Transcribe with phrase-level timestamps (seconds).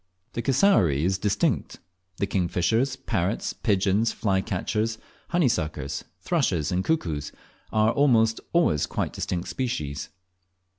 [0.33, 1.77] The cassowary is distinct;
[2.17, 4.97] the kingfishers, parrots, pigeons, flycatchers,
[5.29, 7.31] honeysuckers, thrushes, and cuckoos,
[7.71, 10.09] are almost always quite distinct species.